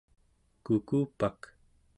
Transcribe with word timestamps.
kukupak 0.63 1.39